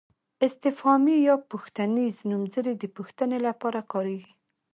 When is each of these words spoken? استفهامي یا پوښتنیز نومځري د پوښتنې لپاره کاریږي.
استفهامي 0.47 1.15
یا 1.27 1.35
پوښتنیز 1.51 2.15
نومځري 2.29 2.73
د 2.77 2.83
پوښتنې 2.95 3.37
لپاره 3.47 3.79
کاریږي. 3.91 4.33